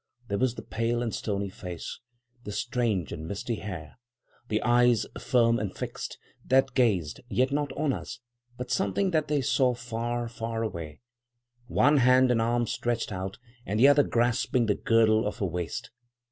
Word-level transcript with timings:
There 0.29 0.39
was 0.39 0.55
the 0.55 0.63
pale 0.63 1.03
and 1.03 1.13
stony 1.13 1.49
face, 1.49 1.99
the 2.43 2.51
strange 2.51 3.11
and 3.11 3.27
misty 3.27 3.57
hair, 3.57 3.99
the 4.47 4.59
eyes 4.63 5.05
firm 5.19 5.59
and 5.59 5.77
fixed, 5.77 6.17
that 6.45 6.73
gazed, 6.73 7.19
yet 7.29 7.51
not 7.51 7.71
on 7.73 7.93
us, 7.93 8.19
but 8.57 8.71
something 8.71 9.11
that 9.11 9.27
they 9.27 9.41
saw 9.41 9.75
far, 9.75 10.27
far 10.27 10.63
away; 10.63 11.01
one 11.67 11.97
hand 11.97 12.31
and 12.31 12.41
arm 12.41 12.65
stretched 12.65 13.11
out, 13.11 13.37
and 13.63 13.79
the 13.79 13.87
other 13.87 14.01
grasping 14.01 14.65
the 14.65 14.73
girdle 14.73 15.27
of 15.27 15.37
her 15.37 15.45
waist. 15.45 15.91